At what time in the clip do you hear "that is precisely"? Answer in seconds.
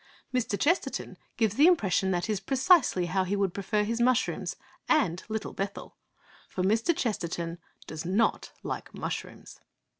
2.23-3.05